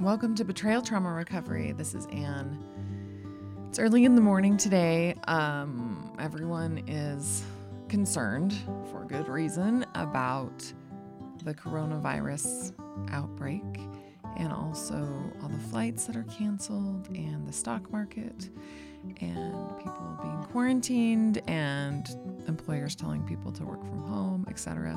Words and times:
Welcome 0.00 0.36
to 0.36 0.44
Betrayal 0.44 0.80
Trauma 0.80 1.12
Recovery. 1.12 1.72
This 1.72 1.92
is 1.92 2.06
Anne. 2.12 2.56
It's 3.68 3.80
early 3.80 4.04
in 4.04 4.14
the 4.14 4.20
morning 4.20 4.56
today. 4.56 5.16
Um, 5.26 6.12
everyone 6.20 6.84
is 6.86 7.42
concerned, 7.88 8.54
for 8.92 9.04
good 9.08 9.28
reason, 9.28 9.84
about 9.96 10.72
the 11.42 11.52
coronavirus 11.52 12.74
outbreak 13.10 13.64
and 14.38 14.52
also 14.52 15.04
all 15.42 15.48
the 15.48 15.58
flights 15.58 16.04
that 16.04 16.14
are 16.14 16.26
canceled 16.38 17.08
and 17.08 17.44
the 17.44 17.52
stock 17.52 17.90
market 17.90 18.50
and 19.20 19.78
people 19.78 20.16
being 20.22 20.44
quarantined 20.52 21.42
and 21.48 22.08
employers 22.46 22.94
telling 22.94 23.24
people 23.24 23.50
to 23.50 23.64
work 23.64 23.80
from 23.80 24.04
home, 24.04 24.46
etc. 24.48 24.96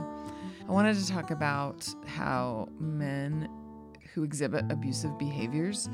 I 0.69 0.71
wanted 0.71 0.95
to 0.95 1.07
talk 1.07 1.31
about 1.31 1.91
how 2.05 2.69
men 2.79 3.49
who 4.13 4.23
exhibit 4.23 4.65
abusive 4.71 5.17
behaviors 5.17 5.89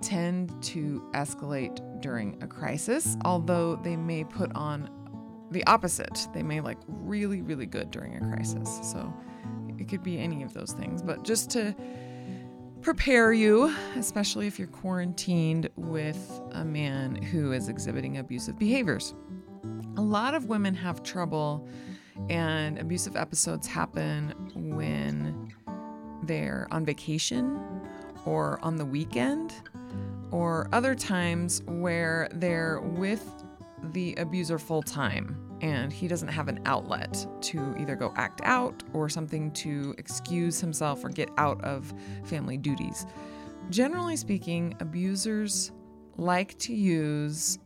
tend 0.00 0.62
to 0.62 1.02
escalate 1.14 1.80
during 2.00 2.40
a 2.42 2.46
crisis, 2.46 3.16
although 3.24 3.76
they 3.76 3.96
may 3.96 4.24
put 4.24 4.54
on 4.54 4.88
the 5.50 5.64
opposite. 5.66 6.28
They 6.34 6.42
may 6.42 6.60
like 6.60 6.78
really, 6.86 7.42
really 7.42 7.66
good 7.66 7.90
during 7.90 8.16
a 8.16 8.20
crisis. 8.20 8.78
So 8.82 9.12
it 9.78 9.88
could 9.88 10.02
be 10.02 10.18
any 10.18 10.42
of 10.42 10.52
those 10.52 10.72
things. 10.72 11.02
But 11.02 11.24
just 11.24 11.50
to 11.50 11.74
prepare 12.82 13.32
you, 13.32 13.74
especially 13.96 14.46
if 14.46 14.58
you're 14.58 14.68
quarantined 14.68 15.68
with 15.76 16.40
a 16.52 16.64
man 16.64 17.16
who 17.16 17.52
is 17.52 17.68
exhibiting 17.68 18.18
abusive 18.18 18.58
behaviors. 18.58 19.14
A 19.96 20.00
lot 20.00 20.34
of 20.34 20.46
women 20.46 20.74
have 20.74 21.02
trouble, 21.02 21.66
and 22.30 22.78
abusive 22.78 23.16
episodes 23.16 23.66
happen 23.66 24.30
when 24.54 25.47
they're 26.28 26.68
on 26.70 26.84
vacation 26.84 27.60
or 28.24 28.60
on 28.62 28.76
the 28.76 28.84
weekend 28.84 29.52
or 30.30 30.68
other 30.72 30.94
times 30.94 31.62
where 31.66 32.28
they're 32.34 32.80
with 32.80 33.44
the 33.92 34.14
abuser 34.16 34.58
full 34.58 34.82
time 34.82 35.36
and 35.60 35.92
he 35.92 36.06
doesn't 36.06 36.28
have 36.28 36.46
an 36.46 36.60
outlet 36.66 37.26
to 37.40 37.74
either 37.80 37.96
go 37.96 38.12
act 38.16 38.40
out 38.44 38.82
or 38.92 39.08
something 39.08 39.50
to 39.52 39.94
excuse 39.98 40.60
himself 40.60 41.04
or 41.04 41.08
get 41.08 41.28
out 41.36 41.60
of 41.64 41.92
family 42.24 42.56
duties. 42.56 43.06
Generally 43.70 44.16
speaking, 44.16 44.76
abusers 44.78 45.72
like 46.16 46.56
to 46.58 46.74
use 46.74 47.58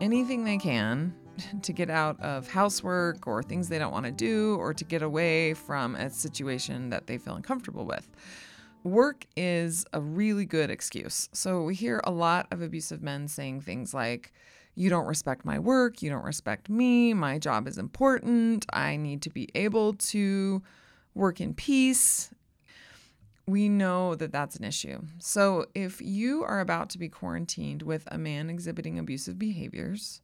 anything 0.00 0.44
they 0.44 0.58
can 0.58 1.14
to 1.62 1.72
get 1.72 1.90
out 1.90 2.20
of 2.20 2.48
housework 2.48 3.26
or 3.26 3.42
things 3.42 3.68
they 3.68 3.78
don't 3.78 3.92
want 3.92 4.06
to 4.06 4.12
do 4.12 4.56
or 4.56 4.74
to 4.74 4.84
get 4.84 5.02
away 5.02 5.54
from 5.54 5.94
a 5.94 6.10
situation 6.10 6.90
that 6.90 7.06
they 7.06 7.18
feel 7.18 7.34
uncomfortable 7.34 7.84
with. 7.84 8.08
Work 8.84 9.26
is 9.36 9.84
a 9.92 10.00
really 10.00 10.44
good 10.44 10.70
excuse. 10.70 11.28
So 11.32 11.62
we 11.62 11.74
hear 11.74 12.00
a 12.04 12.10
lot 12.10 12.48
of 12.50 12.62
abusive 12.62 13.02
men 13.02 13.28
saying 13.28 13.60
things 13.60 13.94
like, 13.94 14.32
you 14.74 14.88
don't 14.88 15.06
respect 15.06 15.44
my 15.44 15.58
work, 15.58 16.02
you 16.02 16.10
don't 16.10 16.24
respect 16.24 16.68
me, 16.70 17.12
my 17.12 17.38
job 17.38 17.68
is 17.68 17.76
important, 17.76 18.64
I 18.72 18.96
need 18.96 19.20
to 19.22 19.30
be 19.30 19.48
able 19.54 19.92
to 19.94 20.62
work 21.14 21.40
in 21.40 21.52
peace. 21.52 22.30
We 23.46 23.68
know 23.68 24.14
that 24.14 24.32
that's 24.32 24.56
an 24.56 24.64
issue. 24.64 25.02
So 25.18 25.66
if 25.74 26.00
you 26.00 26.42
are 26.42 26.60
about 26.60 26.90
to 26.90 26.98
be 26.98 27.08
quarantined 27.08 27.82
with 27.82 28.08
a 28.10 28.16
man 28.16 28.48
exhibiting 28.48 28.98
abusive 28.98 29.38
behaviors, 29.38 30.22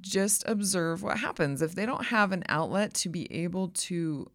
just 0.00 0.42
observe 0.46 1.02
what 1.02 1.18
happens. 1.18 1.62
If 1.62 1.74
they 1.74 1.86
don't 1.86 2.06
have 2.06 2.32
an 2.32 2.44
outlet 2.48 2.94
to 2.94 3.08
be 3.08 3.32
able 3.32 3.68
to 3.68 4.30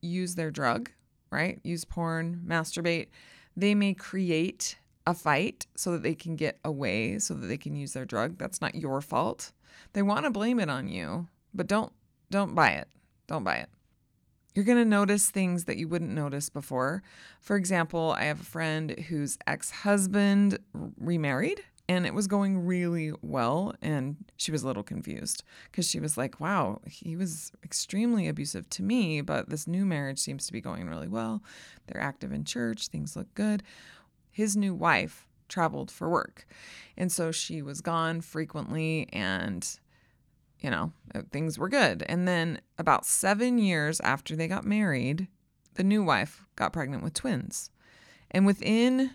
use 0.00 0.34
their 0.34 0.50
drug, 0.50 0.90
right? 1.30 1.60
Use 1.62 1.84
porn, 1.84 2.42
masturbate, 2.46 3.08
they 3.56 3.74
may 3.74 3.94
create 3.94 4.78
a 5.06 5.14
fight 5.14 5.66
so 5.76 5.92
that 5.92 6.02
they 6.02 6.14
can 6.14 6.36
get 6.36 6.58
away, 6.64 7.18
so 7.18 7.34
that 7.34 7.46
they 7.46 7.56
can 7.56 7.74
use 7.76 7.92
their 7.92 8.04
drug. 8.04 8.38
That's 8.38 8.60
not 8.60 8.74
your 8.74 9.00
fault. 9.00 9.52
They 9.92 10.02
want 10.02 10.24
to 10.24 10.30
blame 10.30 10.58
it 10.58 10.68
on 10.68 10.88
you, 10.88 11.28
but 11.54 11.66
don't 11.66 11.92
don't 12.30 12.54
buy 12.54 12.70
it. 12.70 12.88
Don't 13.28 13.44
buy 13.44 13.56
it. 13.56 13.68
You're 14.54 14.64
going 14.64 14.78
to 14.78 14.84
notice 14.84 15.30
things 15.30 15.64
that 15.64 15.76
you 15.76 15.86
wouldn't 15.86 16.10
notice 16.10 16.48
before. 16.48 17.02
For 17.40 17.56
example, 17.56 18.16
I 18.18 18.24
have 18.24 18.40
a 18.40 18.44
friend 18.44 18.98
whose 19.08 19.36
ex-husband 19.46 20.58
remarried 20.98 21.60
and 21.88 22.04
it 22.04 22.14
was 22.14 22.26
going 22.26 22.66
really 22.66 23.12
well 23.22 23.74
and 23.80 24.16
she 24.36 24.50
was 24.50 24.62
a 24.62 24.66
little 24.66 24.82
confused 24.82 25.44
because 25.70 25.88
she 25.88 26.00
was 26.00 26.16
like 26.16 26.40
wow 26.40 26.80
he 26.86 27.16
was 27.16 27.52
extremely 27.64 28.26
abusive 28.28 28.68
to 28.70 28.82
me 28.82 29.20
but 29.20 29.48
this 29.48 29.66
new 29.66 29.84
marriage 29.84 30.18
seems 30.18 30.46
to 30.46 30.52
be 30.52 30.60
going 30.60 30.88
really 30.88 31.08
well 31.08 31.42
they're 31.86 32.02
active 32.02 32.32
in 32.32 32.44
church 32.44 32.88
things 32.88 33.16
look 33.16 33.32
good 33.34 33.62
his 34.30 34.56
new 34.56 34.74
wife 34.74 35.26
traveled 35.48 35.90
for 35.90 36.08
work. 36.08 36.46
And 36.96 37.10
so 37.10 37.32
she 37.32 37.62
was 37.62 37.80
gone 37.80 38.20
frequently 38.20 39.08
and 39.12 39.68
you 40.60 40.70
know, 40.70 40.90
uh, 41.14 41.20
things 41.30 41.58
were 41.58 41.68
good. 41.68 42.02
And 42.08 42.26
then 42.26 42.60
about 42.78 43.04
7 43.04 43.58
years 43.58 44.00
after 44.00 44.34
they 44.34 44.48
got 44.48 44.64
married, 44.64 45.28
the 45.74 45.84
new 45.84 46.02
wife 46.02 46.46
got 46.56 46.72
pregnant 46.72 47.02
with 47.02 47.12
twins. 47.12 47.70
And 48.30 48.46
within 48.46 49.10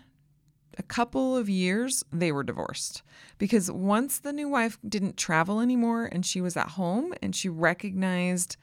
a 0.78 0.82
couple 0.82 1.36
of 1.36 1.48
years, 1.48 2.04
they 2.12 2.32
were 2.32 2.42
divorced 2.42 3.02
because 3.38 3.70
once 3.70 4.18
the 4.18 4.32
new 4.32 4.48
wife 4.48 4.78
didn't 4.88 5.16
travel 5.16 5.60
anymore 5.60 6.08
and 6.10 6.24
she 6.24 6.40
was 6.40 6.56
at 6.56 6.70
home 6.70 7.12
and 7.22 7.34
she 7.34 7.48
recognized 7.48 8.56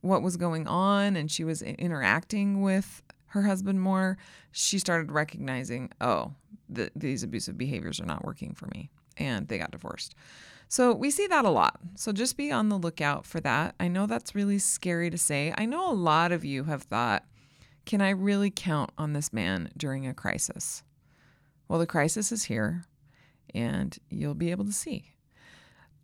what 0.00 0.22
was 0.22 0.36
going 0.36 0.66
on 0.66 1.16
and 1.16 1.30
she 1.30 1.44
was 1.44 1.62
interacting 1.62 2.62
with 2.62 3.02
her 3.28 3.42
husband 3.42 3.80
more, 3.80 4.16
she 4.52 4.78
started 4.78 5.12
recognizing, 5.12 5.90
oh, 6.00 6.32
the, 6.68 6.90
these 6.96 7.22
abusive 7.22 7.58
behaviors 7.58 8.00
are 8.00 8.06
not 8.06 8.24
working 8.24 8.54
for 8.54 8.66
me. 8.66 8.90
And 9.16 9.48
they 9.48 9.58
got 9.58 9.72
divorced. 9.72 10.14
So 10.68 10.92
we 10.92 11.10
see 11.10 11.26
that 11.26 11.44
a 11.44 11.50
lot. 11.50 11.80
So 11.96 12.12
just 12.12 12.36
be 12.36 12.52
on 12.52 12.68
the 12.68 12.78
lookout 12.78 13.26
for 13.26 13.40
that. 13.40 13.74
I 13.80 13.88
know 13.88 14.06
that's 14.06 14.34
really 14.34 14.58
scary 14.58 15.10
to 15.10 15.18
say. 15.18 15.52
I 15.56 15.64
know 15.64 15.90
a 15.90 15.92
lot 15.92 16.30
of 16.30 16.44
you 16.44 16.64
have 16.64 16.82
thought, 16.82 17.24
can 17.86 18.02
I 18.02 18.10
really 18.10 18.50
count 18.50 18.90
on 18.98 19.14
this 19.14 19.32
man 19.32 19.70
during 19.76 20.06
a 20.06 20.12
crisis? 20.12 20.82
Well, 21.68 21.78
the 21.78 21.86
crisis 21.86 22.32
is 22.32 22.44
here, 22.44 22.84
and 23.54 23.96
you'll 24.08 24.34
be 24.34 24.50
able 24.50 24.64
to 24.64 24.72
see. 24.72 25.12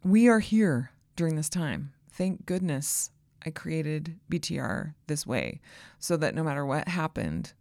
We 0.04 0.28
are 0.28 0.40
here 0.40 0.90
during 1.16 1.36
this 1.36 1.48
time. 1.48 1.94
Thank 2.12 2.44
goodness 2.44 3.10
I 3.46 3.50
created 3.50 4.18
BTR 4.30 4.94
this 5.06 5.26
way 5.26 5.60
so 5.98 6.16
that 6.18 6.34
no 6.34 6.44
matter 6.44 6.66
what 6.66 6.88
happened, 6.88 7.54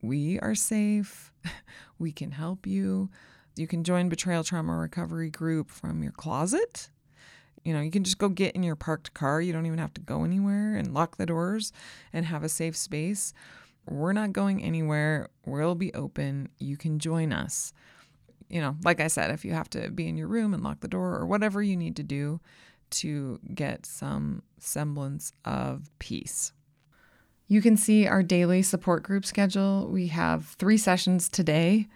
we 0.00 0.38
are 0.40 0.54
safe. 0.54 1.30
we 1.98 2.10
can 2.10 2.30
help 2.30 2.66
you. 2.66 3.10
You 3.56 3.66
can 3.66 3.84
join 3.84 4.08
Betrayal 4.08 4.44
Trauma 4.44 4.74
Recovery 4.76 5.28
Group 5.28 5.70
from 5.70 6.02
your 6.02 6.12
closet. 6.12 6.88
You 7.64 7.74
know, 7.74 7.80
you 7.80 7.90
can 7.90 8.02
just 8.02 8.18
go 8.18 8.28
get 8.28 8.56
in 8.56 8.62
your 8.62 8.76
parked 8.76 9.14
car. 9.14 9.40
You 9.40 9.52
don't 9.52 9.66
even 9.66 9.78
have 9.78 9.94
to 9.94 10.00
go 10.00 10.24
anywhere 10.24 10.74
and 10.74 10.94
lock 10.94 11.16
the 11.16 11.26
doors 11.26 11.72
and 12.12 12.26
have 12.26 12.42
a 12.42 12.48
safe 12.48 12.76
space. 12.76 13.34
We're 13.86 14.12
not 14.12 14.32
going 14.32 14.62
anywhere. 14.62 15.28
We'll 15.44 15.74
be 15.74 15.92
open. 15.94 16.48
You 16.58 16.76
can 16.76 16.98
join 16.98 17.32
us. 17.32 17.72
You 18.48 18.60
know, 18.60 18.76
like 18.84 19.00
I 19.00 19.08
said, 19.08 19.30
if 19.30 19.44
you 19.44 19.52
have 19.52 19.70
to 19.70 19.90
be 19.90 20.08
in 20.08 20.16
your 20.16 20.28
room 20.28 20.54
and 20.54 20.62
lock 20.62 20.80
the 20.80 20.88
door 20.88 21.16
or 21.16 21.26
whatever 21.26 21.62
you 21.62 21.76
need 21.76 21.96
to 21.96 22.02
do, 22.02 22.40
to 22.92 23.40
get 23.54 23.86
some 23.86 24.42
semblance 24.58 25.32
of 25.44 25.90
peace. 25.98 26.52
You 27.48 27.60
can 27.60 27.76
see 27.76 28.06
our 28.06 28.22
daily 28.22 28.62
support 28.62 29.02
group 29.02 29.26
schedule. 29.26 29.88
We 29.90 30.08
have 30.08 30.46
three 30.58 30.76
sessions 30.76 31.28
today 31.28 31.88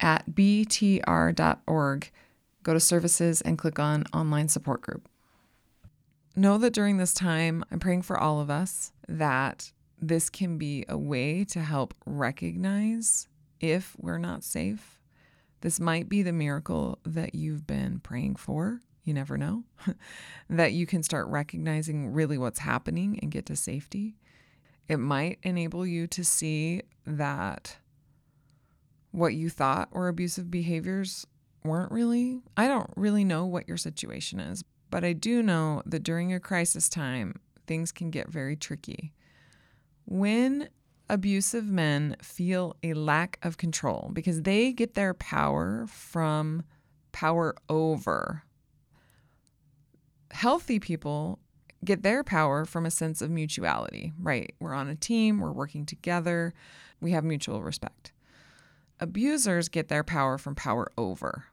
at 0.00 0.30
btr.org. 0.30 2.10
Go 2.62 2.74
to 2.74 2.80
services 2.80 3.40
and 3.40 3.58
click 3.58 3.78
on 3.78 4.04
online 4.12 4.48
support 4.48 4.82
group. 4.82 5.08
Know 6.34 6.58
that 6.58 6.72
during 6.72 6.96
this 6.96 7.14
time, 7.14 7.64
I'm 7.70 7.78
praying 7.78 8.02
for 8.02 8.18
all 8.18 8.40
of 8.40 8.50
us 8.50 8.92
that 9.08 9.72
this 10.02 10.28
can 10.28 10.58
be 10.58 10.84
a 10.88 10.98
way 10.98 11.44
to 11.44 11.60
help 11.60 11.94
recognize 12.04 13.28
if 13.60 13.96
we're 13.98 14.18
not 14.18 14.44
safe. 14.44 15.00
This 15.62 15.80
might 15.80 16.08
be 16.08 16.22
the 16.22 16.32
miracle 16.32 16.98
that 17.04 17.34
you've 17.34 17.66
been 17.66 18.00
praying 18.00 18.36
for 18.36 18.80
you 19.04 19.14
never 19.14 19.36
know, 19.36 19.64
that 20.50 20.72
you 20.72 20.86
can 20.86 21.02
start 21.02 21.26
recognizing 21.28 22.08
really 22.08 22.38
what's 22.38 22.60
happening 22.60 23.18
and 23.20 23.30
get 23.30 23.46
to 23.46 23.56
safety. 23.56 24.16
It 24.88 24.98
might 24.98 25.38
enable 25.42 25.86
you 25.86 26.06
to 26.08 26.24
see 26.24 26.82
that 27.06 27.78
what 29.10 29.34
you 29.34 29.50
thought 29.50 29.92
were 29.92 30.08
abusive 30.08 30.50
behaviors 30.50 31.26
weren't 31.64 31.92
really. 31.92 32.40
I 32.56 32.68
don't 32.68 32.90
really 32.96 33.24
know 33.24 33.46
what 33.46 33.68
your 33.68 33.76
situation 33.76 34.40
is, 34.40 34.64
but 34.90 35.04
I 35.04 35.12
do 35.12 35.42
know 35.42 35.82
that 35.86 36.02
during 36.02 36.32
a 36.32 36.40
crisis 36.40 36.88
time, 36.88 37.40
things 37.66 37.92
can 37.92 38.10
get 38.10 38.28
very 38.28 38.56
tricky. 38.56 39.12
When 40.04 40.68
abusive 41.08 41.66
men 41.66 42.16
feel 42.22 42.76
a 42.82 42.94
lack 42.94 43.38
of 43.42 43.56
control 43.56 44.10
because 44.12 44.42
they 44.42 44.72
get 44.72 44.94
their 44.94 45.14
power 45.14 45.86
from 45.88 46.62
power 47.12 47.54
over 47.68 48.42
healthy 50.32 50.80
people 50.80 51.38
get 51.84 52.02
their 52.02 52.24
power 52.24 52.64
from 52.64 52.86
a 52.86 52.90
sense 52.90 53.20
of 53.20 53.30
mutuality, 53.30 54.12
right? 54.18 54.54
We're 54.60 54.72
on 54.74 54.88
a 54.88 54.94
team, 54.94 55.40
we're 55.40 55.52
working 55.52 55.84
together, 55.84 56.54
we 57.00 57.10
have 57.12 57.24
mutual 57.24 57.62
respect. 57.62 58.12
abusers 59.00 59.68
get 59.68 59.88
their 59.88 60.04
power 60.04 60.38
from 60.38 60.54
power 60.54 60.90
over. 60.96 61.46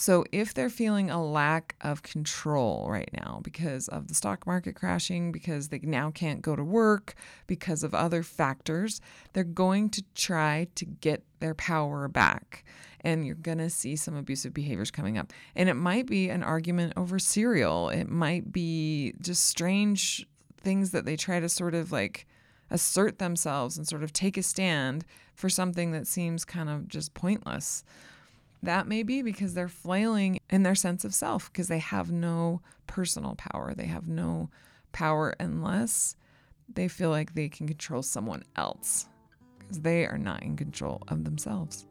So 0.00 0.24
if 0.30 0.54
they're 0.54 0.70
feeling 0.70 1.10
a 1.10 1.20
lack 1.20 1.74
of 1.80 2.04
control 2.04 2.86
right 2.88 3.10
now 3.12 3.40
because 3.42 3.88
of 3.88 4.06
the 4.06 4.14
stock 4.14 4.46
market 4.46 4.76
crashing, 4.76 5.32
because 5.32 5.70
they 5.70 5.80
now 5.82 6.12
can't 6.12 6.40
go 6.40 6.54
to 6.54 6.62
work, 6.62 7.16
because 7.48 7.82
of 7.82 7.96
other 7.96 8.22
factors, 8.22 9.00
they're 9.32 9.42
going 9.42 9.90
to 9.90 10.04
try 10.14 10.68
to 10.76 10.84
get 10.84 11.24
their 11.40 11.52
power 11.52 12.06
back. 12.06 12.64
And 13.00 13.26
you're 13.26 13.34
going 13.34 13.58
to 13.58 13.68
see 13.68 13.96
some 13.96 14.14
abusive 14.14 14.54
behaviors 14.54 14.92
coming 14.92 15.18
up. 15.18 15.32
And 15.56 15.68
it 15.68 15.74
might 15.74 16.06
be 16.06 16.28
an 16.28 16.44
argument 16.44 16.92
over 16.96 17.18
cereal. 17.18 17.88
It 17.88 18.08
might 18.08 18.52
be 18.52 19.14
just 19.20 19.46
strange 19.46 20.24
things 20.58 20.92
that 20.92 21.06
they 21.06 21.16
try 21.16 21.40
to 21.40 21.48
sort 21.48 21.74
of 21.74 21.90
like 21.90 22.24
assert 22.70 23.18
themselves 23.18 23.76
and 23.76 23.88
sort 23.88 24.04
of 24.04 24.12
take 24.12 24.36
a 24.36 24.44
stand 24.44 25.04
for 25.34 25.48
something 25.48 25.90
that 25.90 26.06
seems 26.06 26.44
kind 26.44 26.68
of 26.68 26.86
just 26.86 27.14
pointless. 27.14 27.82
That 28.62 28.88
may 28.88 29.02
be 29.02 29.22
because 29.22 29.54
they're 29.54 29.68
flailing 29.68 30.40
in 30.50 30.62
their 30.62 30.74
sense 30.74 31.04
of 31.04 31.14
self 31.14 31.52
because 31.52 31.68
they 31.68 31.78
have 31.78 32.10
no 32.10 32.60
personal 32.86 33.36
power. 33.36 33.74
They 33.74 33.86
have 33.86 34.08
no 34.08 34.50
power 34.92 35.34
unless 35.38 36.16
they 36.72 36.88
feel 36.88 37.10
like 37.10 37.34
they 37.34 37.48
can 37.48 37.66
control 37.66 38.02
someone 38.02 38.42
else 38.56 39.06
because 39.58 39.80
they 39.80 40.06
are 40.06 40.18
not 40.18 40.42
in 40.42 40.56
control 40.56 41.02
of 41.08 41.24
themselves. 41.24 41.86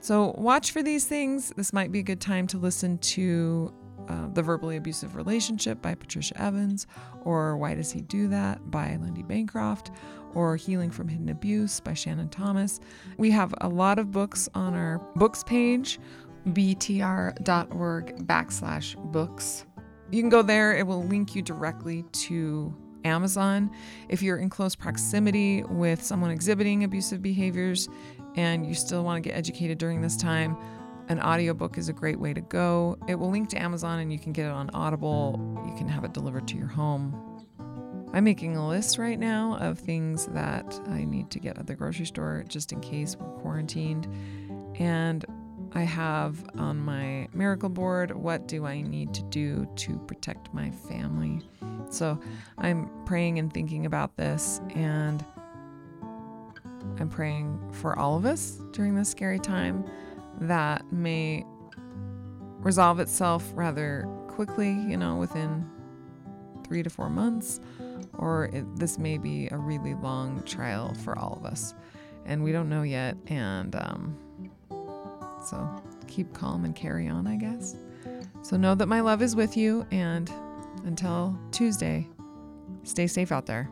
So, 0.00 0.34
watch 0.38 0.70
for 0.70 0.82
these 0.82 1.06
things. 1.06 1.52
This 1.56 1.72
might 1.72 1.90
be 1.90 1.98
a 1.98 2.04
good 2.04 2.20
time 2.20 2.46
to 2.48 2.58
listen 2.58 2.98
to 2.98 3.72
uh, 4.08 4.28
The 4.32 4.42
Verbally 4.42 4.76
Abusive 4.76 5.14
Relationship 5.16 5.80
by 5.82 5.94
Patricia 5.94 6.40
Evans, 6.40 6.86
or 7.22 7.56
Why 7.56 7.74
Does 7.74 7.92
He 7.92 8.00
Do 8.00 8.28
That 8.28 8.70
by 8.70 8.96
Lundy 9.00 9.22
Bancroft, 9.22 9.90
or 10.34 10.56
Healing 10.56 10.90
from 10.90 11.08
Hidden 11.08 11.28
Abuse 11.28 11.80
by 11.80 11.94
Shannon 11.94 12.28
Thomas. 12.28 12.80
We 13.16 13.30
have 13.30 13.54
a 13.60 13.68
lot 13.68 13.98
of 13.98 14.10
books 14.10 14.48
on 14.54 14.74
our 14.74 14.98
books 15.16 15.42
page, 15.44 15.98
btr.org 16.48 18.26
backslash 18.26 19.12
books. 19.12 19.64
You 20.10 20.22
can 20.22 20.30
go 20.30 20.42
there, 20.42 20.76
it 20.76 20.86
will 20.86 21.04
link 21.04 21.34
you 21.34 21.42
directly 21.42 22.04
to 22.12 22.74
Amazon. 23.04 23.70
If 24.08 24.22
you're 24.22 24.38
in 24.38 24.50
close 24.50 24.74
proximity 24.74 25.62
with 25.64 26.02
someone 26.02 26.30
exhibiting 26.30 26.84
abusive 26.84 27.22
behaviors 27.22 27.88
and 28.36 28.66
you 28.66 28.74
still 28.74 29.04
want 29.04 29.22
to 29.22 29.28
get 29.28 29.36
educated 29.36 29.78
during 29.78 30.00
this 30.00 30.16
time, 30.16 30.56
an 31.08 31.20
audiobook 31.20 31.78
is 31.78 31.88
a 31.88 31.92
great 31.92 32.20
way 32.20 32.34
to 32.34 32.40
go. 32.40 32.98
It 33.08 33.14
will 33.14 33.30
link 33.30 33.48
to 33.50 33.60
Amazon 33.60 33.98
and 33.98 34.12
you 34.12 34.18
can 34.18 34.32
get 34.32 34.46
it 34.46 34.52
on 34.52 34.70
Audible. 34.70 35.60
You 35.66 35.74
can 35.74 35.88
have 35.88 36.04
it 36.04 36.12
delivered 36.12 36.46
to 36.48 36.56
your 36.56 36.66
home. 36.66 37.24
I'm 38.12 38.24
making 38.24 38.56
a 38.56 38.66
list 38.66 38.98
right 38.98 39.18
now 39.18 39.56
of 39.60 39.78
things 39.78 40.26
that 40.28 40.80
I 40.88 41.04
need 41.04 41.30
to 41.30 41.38
get 41.38 41.58
at 41.58 41.66
the 41.66 41.74
grocery 41.74 42.06
store 42.06 42.44
just 42.46 42.72
in 42.72 42.80
case 42.80 43.16
we're 43.16 43.28
quarantined. 43.40 44.06
And 44.78 45.24
I 45.72 45.82
have 45.82 46.48
on 46.56 46.78
my 46.78 47.28
miracle 47.34 47.68
board 47.68 48.14
what 48.14 48.48
do 48.48 48.64
I 48.66 48.80
need 48.80 49.12
to 49.14 49.22
do 49.24 49.68
to 49.76 49.98
protect 50.00 50.52
my 50.54 50.70
family. 50.70 51.42
So 51.90 52.18
I'm 52.56 52.90
praying 53.04 53.38
and 53.38 53.52
thinking 53.52 53.86
about 53.86 54.16
this, 54.16 54.60
and 54.74 55.24
I'm 56.98 57.08
praying 57.08 57.58
for 57.72 57.98
all 57.98 58.16
of 58.16 58.24
us 58.24 58.60
during 58.72 58.94
this 58.94 59.10
scary 59.10 59.38
time 59.38 59.84
that 60.40 60.90
may 60.92 61.44
resolve 62.60 63.00
itself 63.00 63.50
rather 63.54 64.08
quickly, 64.28 64.70
you 64.70 64.96
know, 64.96 65.16
within 65.16 65.68
three 66.64 66.82
to 66.82 66.90
four 66.90 67.08
months, 67.08 67.60
or 68.18 68.46
it, 68.46 68.64
this 68.76 68.98
may 68.98 69.18
be 69.18 69.48
a 69.50 69.56
really 69.56 69.94
long 69.94 70.42
trial 70.42 70.94
for 71.02 71.18
all 71.18 71.38
of 71.40 71.46
us. 71.46 71.74
And 72.26 72.44
we 72.44 72.52
don't 72.52 72.68
know 72.68 72.82
yet. 72.82 73.16
And 73.28 73.74
um, 73.76 74.16
so 75.44 75.82
keep 76.06 76.34
calm 76.34 76.64
and 76.64 76.74
carry 76.74 77.08
on, 77.08 77.26
I 77.26 77.36
guess. 77.36 77.76
So 78.42 78.56
know 78.56 78.74
that 78.74 78.86
my 78.86 79.00
love 79.00 79.22
is 79.22 79.34
with 79.34 79.56
you. 79.56 79.86
And 79.90 80.30
until 80.84 81.38
Tuesday, 81.52 82.06
stay 82.82 83.06
safe 83.06 83.32
out 83.32 83.46
there. 83.46 83.70